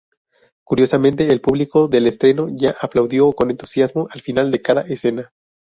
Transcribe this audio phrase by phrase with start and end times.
[0.63, 5.31] Curiosamente, "el público del estreno ya aplaudió con entusiasmo al final de cada escena".